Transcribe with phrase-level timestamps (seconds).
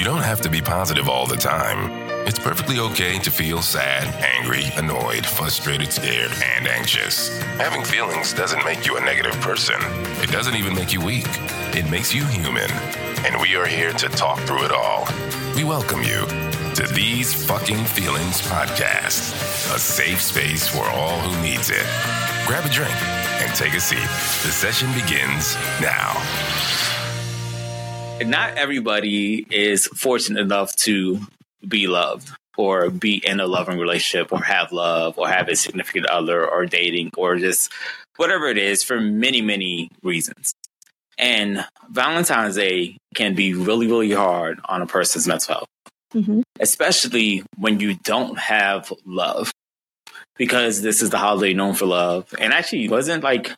[0.00, 1.90] You don't have to be positive all the time.
[2.26, 4.06] It's perfectly okay to feel sad,
[4.38, 7.38] angry, annoyed, frustrated, scared, and anxious.
[7.58, 9.76] Having feelings doesn't make you a negative person.
[10.22, 11.26] It doesn't even make you weak.
[11.76, 12.70] It makes you human.
[13.26, 15.06] And we are here to talk through it all.
[15.54, 16.24] We welcome you
[16.76, 19.34] to These Fucking Feelings Podcast,
[19.76, 21.84] a safe space for all who needs it.
[22.46, 22.96] Grab a drink
[23.42, 23.98] and take a seat.
[23.98, 26.16] The session begins now.
[28.24, 31.20] Not everybody is fortunate enough to
[31.66, 36.06] be loved or be in a loving relationship or have love or have a significant
[36.06, 37.72] other or dating or just
[38.16, 40.52] whatever it is for many, many reasons.
[41.18, 45.68] And Valentine's Day can be really, really hard on a person's mental health,
[46.14, 46.42] mm-hmm.
[46.58, 49.52] especially when you don't have love.
[50.36, 52.34] Because this is the holiday known for love.
[52.38, 53.54] And actually, wasn't like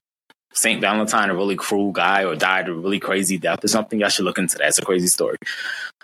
[0.52, 0.80] St.
[0.80, 4.00] Valentine a really cruel guy or died a really crazy death or something?
[4.00, 4.68] Y'all should look into that.
[4.68, 5.38] It's a crazy story.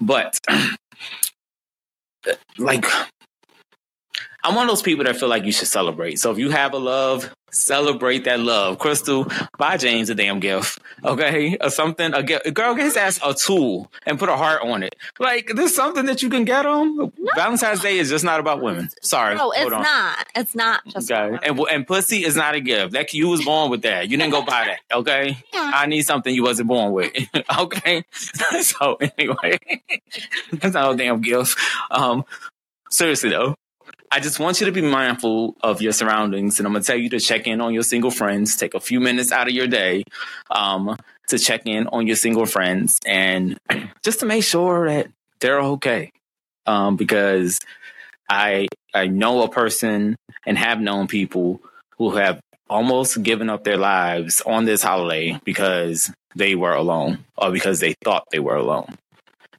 [0.01, 0.39] But
[2.59, 2.87] like
[4.45, 6.19] I'm one of those people that feel like you should celebrate.
[6.19, 8.79] So if you have a love, celebrate that love.
[8.79, 12.15] Crystal, buy James a damn gift, okay, or something.
[12.15, 12.53] A, gift.
[12.55, 14.95] girl gets asked a tool and put a heart on it.
[15.19, 16.97] Like there's something that you can get them.
[16.97, 17.13] No.
[17.35, 18.89] Valentine's Day is just not about women.
[19.03, 20.27] Sorry, no, it's not.
[20.35, 21.39] It's not just okay.
[21.43, 22.93] And and pussy is not a gift.
[22.93, 24.09] That you was born with that.
[24.09, 24.97] You didn't go buy that.
[24.97, 27.13] Okay, I need something you wasn't born with.
[27.59, 29.59] okay, so anyway,
[30.53, 31.59] that's not a damn gift.
[31.91, 32.25] Um,
[32.91, 33.55] seriously though
[34.11, 36.59] I just want you to be mindful of your surroundings.
[36.59, 38.57] And I'm going to tell you to check in on your single friends.
[38.57, 40.05] Take a few minutes out of your day
[40.51, 40.97] um,
[41.29, 43.59] to check in on your single friends and
[44.03, 45.09] just to make sure that
[45.41, 46.13] they're okay.
[46.67, 47.61] Um, because
[48.29, 51.61] I, I know a person and have known people
[51.97, 57.51] who have almost given up their lives on this holiday because they were alone or
[57.51, 58.97] because they thought they were alone.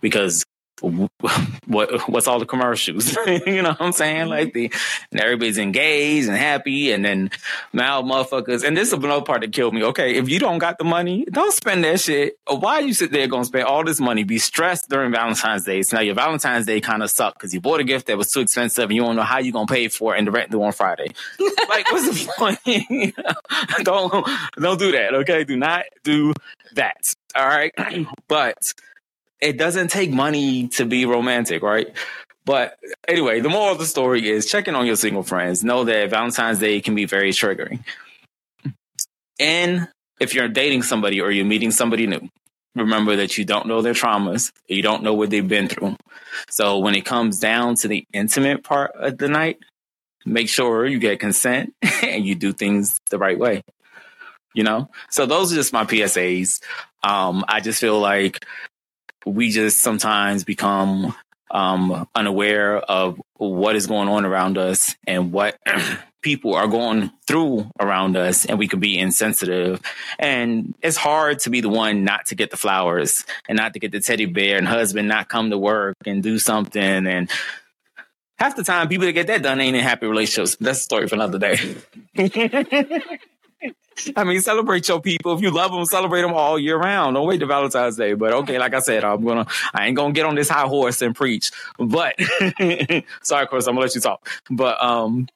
[0.02, 0.46] Because
[1.68, 3.16] what what's all the commercials?
[3.28, 4.22] you know what I'm saying?
[4.22, 4.30] Mm-hmm.
[4.30, 4.72] Like the
[5.12, 7.32] and everybody's engaged and happy, and then
[7.74, 8.64] now motherfuckers.
[8.64, 9.84] And this is another part that killed me.
[9.84, 12.38] Okay, if you don't got the money, don't spend that shit.
[12.48, 14.24] Why you sit there gonna spend all this money?
[14.24, 15.82] Be stressed during Valentine's Day.
[15.82, 18.32] So now your Valentine's Day kind of sucked because you bought a gift that was
[18.32, 20.52] too expensive, and you don't know how you gonna pay for it, and the rent
[20.52, 21.08] due on Friday.
[21.70, 22.60] like, what's the point?
[23.84, 25.14] don't don't do that.
[25.16, 26.34] Okay, do not do
[26.74, 27.14] that.
[27.36, 27.74] All right,
[28.28, 28.74] but
[29.42, 31.96] it doesn't take money to be romantic, right?
[32.46, 35.64] But anyway, the moral of the story is checking on your single friends.
[35.64, 37.84] Know that Valentine's Day can be very triggering.
[39.40, 39.88] And
[40.20, 42.28] if you're dating somebody or you're meeting somebody new,
[42.76, 45.96] remember that you don't know their traumas, you don't know what they've been through.
[46.50, 49.60] So when it comes down to the intimate part of the night,
[50.26, 51.74] make sure you get consent
[52.04, 53.64] and you do things the right way.
[54.54, 54.90] You know?
[55.10, 56.62] So those are just my PSAs.
[57.04, 58.46] Um, I just feel like
[59.26, 61.16] we just sometimes become
[61.52, 65.58] um, unaware of what is going on around us and what
[66.22, 69.82] people are going through around us and we can be insensitive.
[70.18, 73.80] And it's hard to be the one not to get the flowers and not to
[73.80, 77.08] get the teddy bear and husband not come to work and do something.
[77.08, 77.30] And
[78.38, 80.58] half the time people that get that done ain't in happy relationships.
[80.60, 81.76] That's a story for another day
[84.16, 85.34] I mean, celebrate your people.
[85.34, 87.16] If you love them, celebrate them all year round.
[87.16, 88.14] Don't wait to Valentine's Day.
[88.14, 91.02] But okay, like I said, I'm gonna, I ain't gonna get on this high horse
[91.02, 91.52] and preach.
[91.78, 92.16] But
[93.22, 94.30] sorry, Chris, I'm gonna let you talk.
[94.50, 95.28] But um,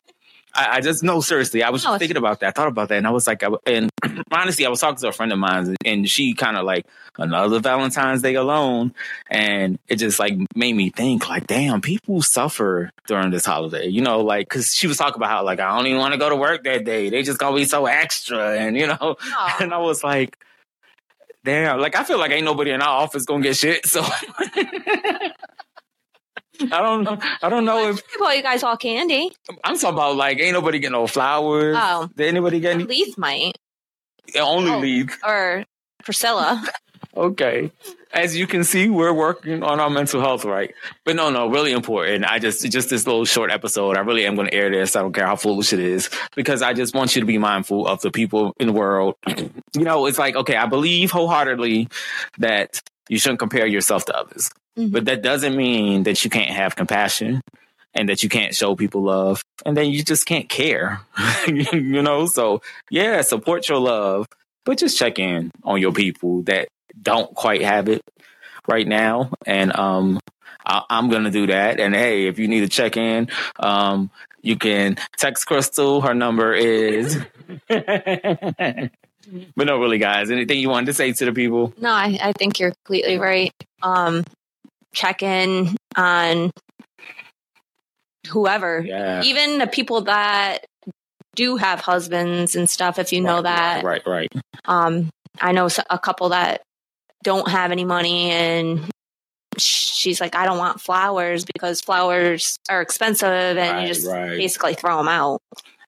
[0.56, 2.48] I, I just no, seriously, I was oh, thinking about that.
[2.48, 3.90] I thought about that, and I was like, I, and
[4.32, 6.86] honestly, I was talking to a friend of mine, and she kind of like
[7.18, 8.94] another Valentine's Day alone,
[9.30, 14.02] and it just like made me think, like, damn, people suffer during this holiday, you
[14.02, 16.30] know, like because she was talking about how like I don't even want to go
[16.30, 17.10] to work that day.
[17.10, 19.16] They just gonna be so extra, and you know,
[19.60, 20.38] and I was like.
[21.46, 23.86] Damn, like I feel like ain't nobody in our office gonna get shit.
[23.86, 24.02] So
[26.74, 27.20] I don't know.
[27.42, 29.32] I don't know if I bought you guys all candy.
[29.64, 31.78] I'm talking about like ain't nobody getting no flowers.
[31.80, 32.84] Oh, did anybody get any?
[32.86, 33.58] Leith might.
[34.40, 35.66] Only oh, Leith or
[36.04, 36.68] Priscilla.
[37.18, 37.72] okay.
[38.12, 40.74] As you can see, we're working on our mental health, right?
[41.04, 42.26] But no, no, really important.
[42.26, 43.98] I just just this little short episode.
[43.98, 44.96] I really am going to air this.
[44.96, 47.88] I don't care how foolish it is because I just want you to be mindful
[47.88, 49.16] of the people in the world.
[49.28, 49.52] you
[49.84, 51.88] know, it's like okay, I believe wholeheartedly
[52.40, 54.50] that you shouldn't compare yourself to others.
[54.78, 54.92] Mm-hmm.
[54.92, 57.42] But that doesn't mean that you can't have compassion
[57.94, 61.02] and that you can't show people love and then you just can't care.
[61.48, 64.28] you know, so yeah, support your love,
[64.66, 66.68] but just check in on your people that
[67.00, 68.02] don't quite have it
[68.68, 69.32] right now.
[69.46, 70.20] And um
[70.66, 71.80] I- am gonna do that.
[71.80, 73.28] And hey, if you need to check in,
[73.60, 74.10] um,
[74.42, 76.02] you can text Crystal.
[76.02, 77.20] Her number is
[79.56, 80.32] but no, really, guys.
[80.32, 81.74] Anything you wanted to say to the people?
[81.80, 83.54] No, I, I think you're completely right.
[83.82, 84.24] Um,
[84.94, 86.52] check in on
[88.30, 89.22] whoever, Yeah.
[89.24, 90.66] even the people that
[91.36, 93.00] do have husbands and stuff.
[93.00, 94.32] If you know that, Right, right.
[94.66, 95.10] um,
[95.42, 96.62] I know a couple that
[97.24, 98.90] don't have any money and
[99.58, 104.38] she's like, I don't want flowers because flowers are expensive and Right, you just right.
[104.38, 105.42] basically throw them out.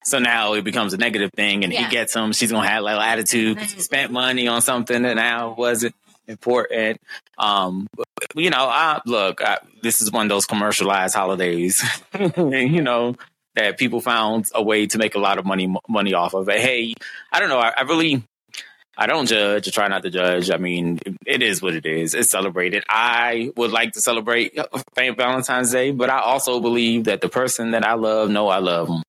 [0.04, 1.86] So now it becomes a negative thing, and Yeah.
[1.86, 2.32] he gets them.
[2.32, 3.58] She's gonna have like attitude.
[3.58, 5.96] 'cause he spent money on something that now wasn't
[6.28, 7.02] important.
[7.38, 7.88] Um,
[8.36, 9.42] you know, I look.
[9.42, 11.84] I, this is one of those commercialized holidays.
[12.20, 13.16] you know
[13.56, 16.60] that people found a way to make a lot of money money off of it.
[16.60, 16.94] Hey,
[17.32, 17.60] I don't know.
[17.60, 18.24] I, I really.
[18.98, 19.68] I don't judge.
[19.68, 20.50] I try not to judge.
[20.50, 22.14] I mean, it is what it is.
[22.14, 22.86] It's celebrated.
[22.88, 24.58] I would like to celebrate
[24.96, 28.88] Valentine's Day, but I also believe that the person that I love know I love
[28.88, 29.04] them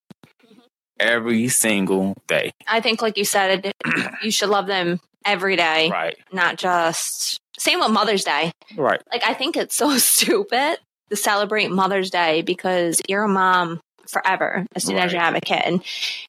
[0.98, 2.52] every single day.
[2.66, 3.72] I think, like you said,
[4.22, 6.16] you should love them every day, Right.
[6.32, 7.38] not just.
[7.58, 8.52] Same with Mother's Day.
[8.76, 9.00] Right.
[9.10, 10.78] Like, I think it's so stupid
[11.10, 15.40] to celebrate Mother's Day because you're a mom forever as soon as you have a
[15.40, 15.82] kid.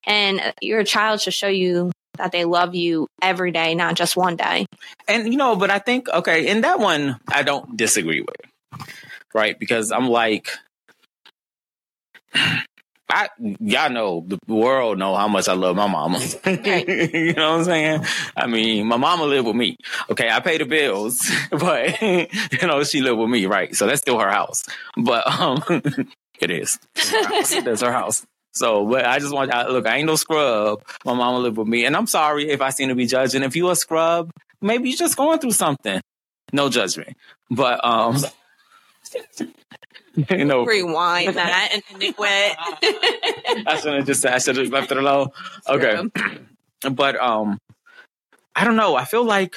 [0.06, 4.36] And your child should show you that they love you every day, not just one
[4.36, 4.66] day.
[5.08, 8.86] And you know, but I think okay, in that one I don't disagree with.
[9.36, 9.60] Right?
[9.60, 10.50] Because I'm like
[13.10, 16.20] I y'all know the world know how much I love my mama.
[16.46, 18.06] you know what I'm saying?
[18.36, 19.78] I mean, my mama lived with me.
[20.10, 23.74] Okay, I pay the bills, but you know, she lived with me, right?
[23.76, 24.66] So that's still her house.
[24.98, 25.64] But um
[26.40, 26.78] it is.
[26.96, 28.26] That's her house.
[28.54, 29.88] So, but I just want I, look.
[29.88, 30.84] I ain't no scrub.
[31.06, 33.44] My mama lived with me, and I'm sorry if I seem to be judging.
[33.44, 34.32] If you a scrub,
[34.62, 36.02] maybe you're just going through something.
[36.52, 37.16] No judgment,
[37.52, 38.18] but um,
[40.30, 43.66] you know, Rewind that and end it with.
[43.68, 45.30] I should have just I should have left it alone.
[45.68, 46.02] Okay,
[46.92, 47.58] but um,
[48.56, 48.96] I don't know.
[48.96, 49.56] I feel like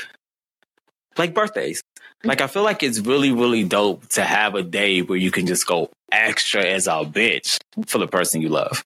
[1.18, 1.82] like birthdays.
[2.22, 5.46] Like I feel like it's really really dope to have a day where you can
[5.46, 8.84] just go extra as a bitch for the person you love.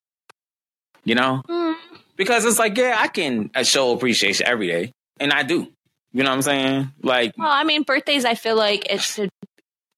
[1.05, 1.75] You know, Mm,
[2.17, 5.69] because it's like yeah, I can uh, show appreciation every day, and I do.
[6.13, 6.93] You know what I'm saying?
[7.03, 9.29] Like Well, I mean, birthdays, I feel like it should,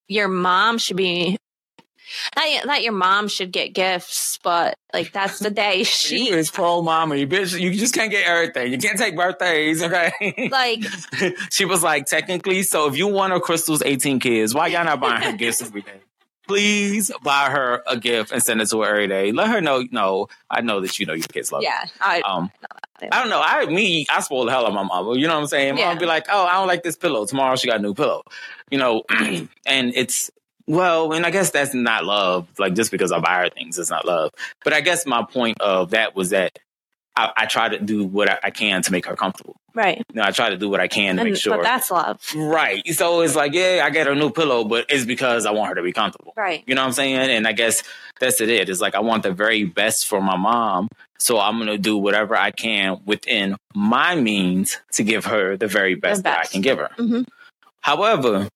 [0.09, 1.39] your mom should be,
[2.37, 6.51] not, not your mom should get gifts, but like that's the day you she, is
[6.51, 7.59] pro mama, you bitch.
[7.59, 8.73] You just can't get everything.
[8.73, 10.49] You can't take birthdays, okay?
[10.51, 10.85] like,
[11.51, 15.01] she was like, technically, so if you want her Crystal's 18 kids, why y'all not
[15.01, 16.01] buying her gifts every day?
[16.47, 19.33] Please buy her a gift and send it to her every day.
[19.33, 22.21] Let her know, no, I know that you know your kids love yeah, I.
[22.21, 22.51] Um,
[23.01, 23.13] that.
[23.13, 23.43] I don't know.
[23.43, 25.17] I me, I spoil the hell out of my mama.
[25.17, 25.77] You know what I'm saying?
[25.77, 25.89] Yeah.
[25.89, 27.27] Mom be like, oh, I don't like this pillow.
[27.27, 28.23] Tomorrow she got a new pillow.
[28.71, 30.31] You know, and it's
[30.67, 32.49] well, and I guess that's not love.
[32.59, 34.33] Like just because I buy her things, it's not love.
[34.65, 36.59] But I guess my point of that was that
[37.17, 39.57] I, I try to do what I, I can to make her comfortable.
[39.75, 39.99] right.
[40.13, 41.57] You know, I try to do what I can to And, make sure.
[41.57, 42.21] But that's love.
[42.37, 42.87] right.
[42.95, 45.71] So it's like, yeah, I get her a new pillow, but it's because I want
[45.71, 46.35] her to be comfortable.
[46.37, 46.63] Right.
[46.67, 47.17] You know what I'm saying?
[47.31, 47.83] And I guess
[48.21, 48.51] that's it.
[48.69, 50.89] It's like I want the very best for my mom.
[51.19, 55.67] So I'm going to do whatever I can within my means to give her the
[55.67, 56.91] very best, that I can give her.
[56.99, 57.25] Mhm.
[57.81, 58.49] However,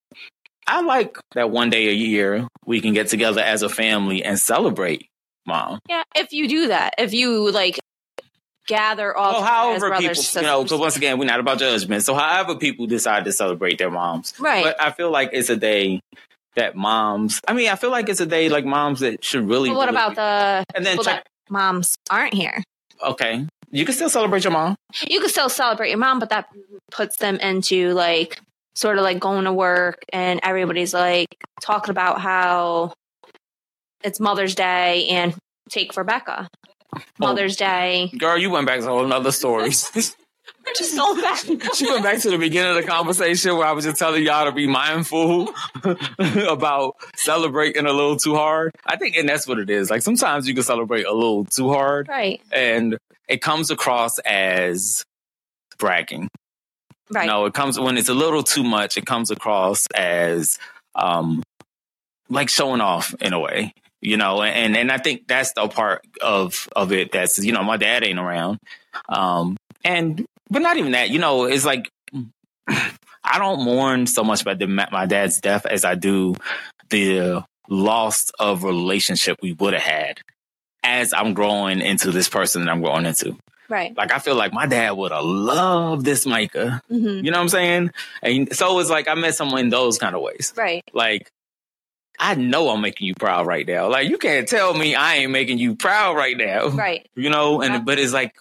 [0.66, 4.38] I like that one day a year we can get together as a family and
[4.38, 5.06] celebrate
[5.46, 5.78] mom.
[5.88, 6.02] Yeah.
[6.14, 7.78] If you do that, if you like
[8.66, 12.02] gather all Well, however brothers, people, you know, because once again, we're not about judgment.
[12.04, 14.32] So however people decide to celebrate their moms.
[14.38, 14.64] right.
[14.64, 16.00] But I feel like it's a day
[16.56, 19.70] that moms, I mean, I feel like it's a day like moms that should really.
[19.70, 22.62] What really about the And then check, moms aren't here?
[23.02, 24.76] okay, you can still celebrate your mom.
[25.08, 26.48] You can still celebrate your mom, but that
[26.90, 28.38] puts them into like
[28.74, 31.28] sort of like going to work and everybody's like
[31.60, 32.92] talking about how
[34.04, 35.34] it's Mother's Day and
[35.70, 36.48] take Rebecca.
[37.18, 38.10] Mother's Day.
[38.18, 39.70] Girl, you went back to a whole nother story.
[40.66, 41.38] We're just going back.
[41.74, 44.44] she went back to the beginning of the conversation where I was just telling y'all
[44.44, 45.52] to be mindful
[46.48, 48.72] about celebrating a little too hard.
[48.84, 49.90] I think, and that's what it is.
[49.90, 52.40] Like sometimes you can celebrate a little too hard, right.
[52.52, 55.04] and it comes across as
[55.78, 56.28] bragging.
[57.10, 57.26] Right.
[57.26, 58.96] No, it comes when it's a little too much.
[58.96, 60.58] It comes across as
[60.94, 61.42] um,
[62.28, 64.42] like showing off in a way, you know.
[64.42, 68.04] And and I think that's the part of of it that's you know my dad
[68.04, 68.58] ain't around,
[69.08, 71.10] um, and but not even that.
[71.10, 71.90] You know, it's like
[72.68, 76.34] I don't mourn so much about the, my dad's death as I do
[76.88, 80.20] the loss of relationship we would have had
[80.82, 83.36] as I'm growing into this person that I'm growing into.
[83.68, 83.96] Right.
[83.96, 86.82] Like I feel like my dad would have loved this Micah.
[86.88, 87.90] hmm You know what I'm saying?
[88.22, 90.52] And so it's like I met someone in those kind of ways.
[90.56, 90.82] Right.
[90.92, 91.30] Like
[92.20, 93.88] I know I'm making you proud right now.
[93.88, 96.68] Like you can't tell me I ain't making you proud right now.
[96.68, 97.08] Right.
[97.16, 98.36] You know, and but it's like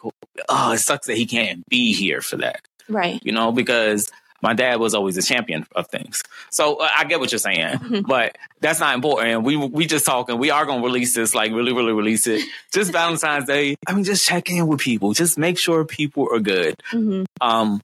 [0.50, 2.62] oh, it sucks that he can't be here for that.
[2.90, 3.22] Right.
[3.24, 6.24] You know, because my dad was always a champion of things.
[6.50, 9.44] So uh, I get what you're saying, but that's not important.
[9.44, 10.38] We we just talking.
[10.38, 12.44] We are gonna release this, like really, really release it.
[12.74, 13.76] Just Valentine's Day.
[13.88, 15.14] I mean, just check in with people.
[15.14, 16.76] Just make sure people are good.
[16.92, 17.82] hmm Um,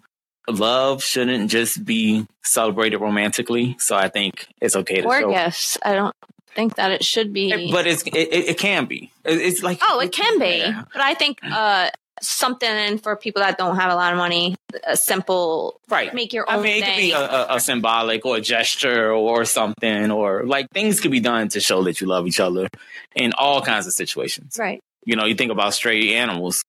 [0.48, 3.76] love shouldn't just be celebrated romantically.
[3.80, 5.32] So I think it's okay to Or show.
[5.32, 5.78] gifts.
[5.84, 6.16] I don't
[6.56, 7.72] think that it should be.
[7.72, 9.12] But it's it, it, can be.
[9.24, 10.58] It's like oh, it can be.
[10.58, 10.84] Yeah.
[10.92, 11.90] But I think uh,
[12.22, 16.14] something for people that don't have a lot of money, a simple right.
[16.14, 16.60] make your own.
[16.60, 20.44] I mean, it could be a, a, a symbolic or a gesture or something, or
[20.46, 22.68] like things could be done to show that you love each other
[23.16, 24.58] in all kinds of situations.
[24.60, 24.82] right.
[25.08, 26.64] You know, you think about stray animals.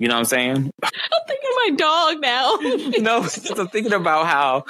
[0.00, 0.72] You know what I'm saying?
[0.82, 0.90] I'm
[1.28, 2.56] thinking of my dog now.
[3.00, 4.64] no, I'm thinking about how,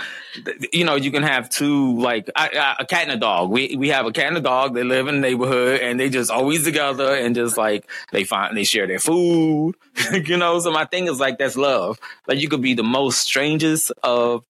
[0.73, 3.49] you know, you can have two, like I, I, a cat and a dog.
[3.49, 4.75] We we have a cat and a dog.
[4.75, 8.57] They live in the neighborhood and they just always together and just like they find
[8.57, 9.77] they share their food.
[10.13, 12.01] you know, so my thing is like that's love.
[12.27, 14.43] Like you could be the most strangest of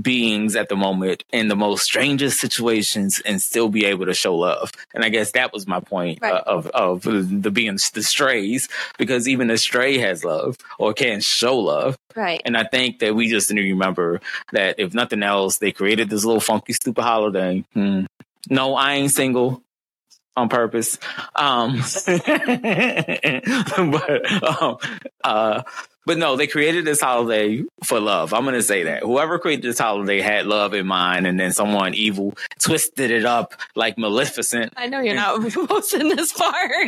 [0.00, 4.34] beings at the moment in the most strangest situations and still be able to show
[4.34, 4.70] love.
[4.94, 6.32] And I guess that was my point Right.
[6.32, 8.68] uh, of of the being the strays
[8.98, 11.96] because even a stray has love or can show love.
[12.16, 12.40] right.
[12.44, 14.20] And I think that we just need to remember
[14.52, 17.64] that if nothing else, they created this little funky, stupid holiday.
[17.74, 18.04] Hmm.
[18.50, 19.62] No, I ain't single
[20.36, 20.98] on purpose.
[21.36, 22.22] Um, but,
[24.42, 24.78] um,
[25.24, 25.62] uh,
[26.04, 28.34] but no, they created this holiday for love.
[28.34, 31.52] I'm going to say that whoever created this holiday had love in mind, and then
[31.52, 34.72] someone evil twisted it up like Maleficent.
[34.76, 36.70] I know you're not posting this part.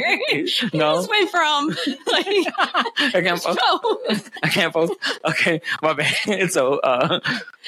[0.72, 1.68] No, Just went from
[2.12, 4.30] like I can't post.
[4.42, 4.92] I can't post.
[5.24, 6.50] Okay, my bad.
[6.50, 7.20] So, uh,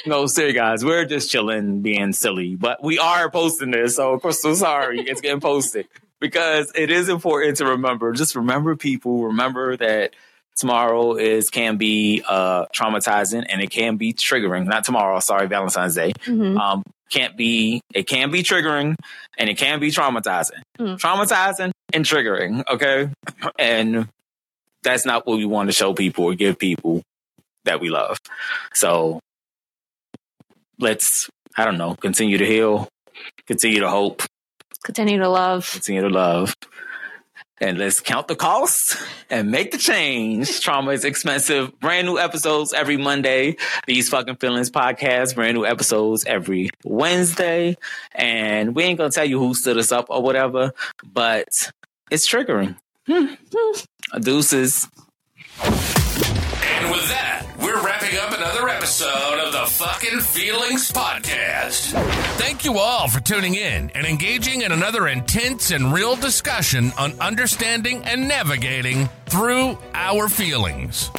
[0.06, 3.96] no, seriously, guys, we're just chilling, being silly, but we are posting this.
[3.96, 5.86] So, of course, so sorry, it's getting posted
[6.20, 8.12] because it is important to remember.
[8.12, 9.24] Just remember people.
[9.26, 10.14] Remember that
[10.56, 14.66] tomorrow is can be uh traumatizing and it can be triggering.
[14.66, 15.20] Not tomorrow.
[15.20, 16.12] Sorry, Valentine's Day.
[16.24, 16.58] Mhm.
[16.58, 17.80] Um, can't be.
[17.94, 18.96] It can be triggering
[19.38, 20.60] and it can be traumatizing.
[20.78, 20.98] Mm.
[20.98, 22.64] Traumatizing and triggering.
[22.68, 23.08] Okay,
[23.58, 24.08] and
[24.82, 27.02] that's not what we want to show people or give people
[27.64, 28.18] that we love.
[28.74, 29.20] So
[30.78, 32.88] let's, I don't know, continue to heal,
[33.46, 34.22] continue to hope,
[34.84, 35.68] Continue to love.
[35.72, 36.54] continue to love.
[37.58, 40.60] And let's count the costs and make the change.
[40.60, 41.78] Trauma is expensive.
[41.80, 43.56] Brand new episodes every Monday.
[43.86, 45.34] These fucking feelings podcast.
[45.34, 47.76] Brand new episodes every Wednesday.
[48.14, 50.72] And we ain't gonna tell you who stood us up or whatever,
[51.02, 51.72] but
[52.10, 52.76] it's triggering.
[53.06, 53.34] Hmm.
[54.20, 54.88] Deuces.
[55.62, 58.35] And with that, we're wrapping up
[58.86, 61.90] episode of the Fucking Feelings Podcast.
[62.38, 67.18] Thank you all for tuning in and engaging in another intense and real discussion on
[67.18, 71.10] understanding and navigating through our feelings.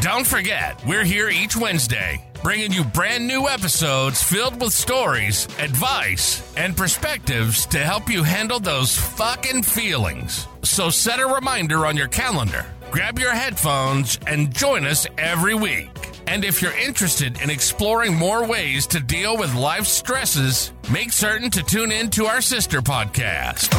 [0.00, 6.42] Don't forget, we're here each Wednesday, bringing you brand new episodes filled with stories, advice,
[6.56, 10.48] and perspectives to help you handle those fucking feelings.
[10.64, 16.05] So set a reminder on your calendar, grab your headphones, and join us every week.
[16.28, 21.50] And if you're interested in exploring more ways to deal with life's stresses, make certain
[21.52, 23.70] to tune in to our sister podcast.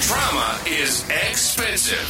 [0.00, 2.08] Trauma is expensive.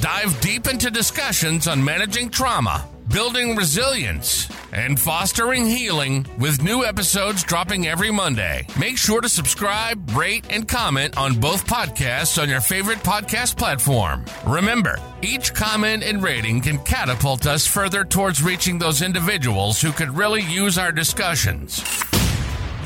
[0.00, 7.42] Dive deep into discussions on managing trauma, building resilience, and fostering healing with new episodes
[7.44, 8.66] dropping every Monday.
[8.78, 14.24] Make sure to subscribe, rate, and comment on both podcasts on your favorite podcast platform.
[14.46, 20.10] Remember, each comment and rating can catapult us further towards reaching those individuals who could
[20.10, 21.82] really use our discussions.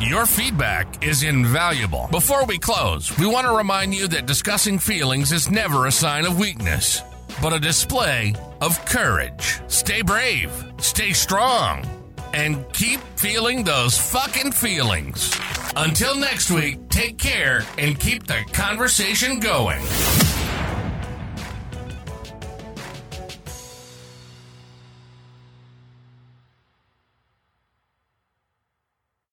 [0.00, 2.08] Your feedback is invaluable.
[2.10, 6.25] Before we close, we want to remind you that discussing feelings is never a sign
[6.25, 7.02] of weakness,
[7.42, 9.60] but a display of courage.
[9.68, 11.84] Stay brave, stay strong,
[12.32, 15.37] and keep feeling those fucking feelings.
[15.76, 19.80] Until next week, take care and keep the conversation going.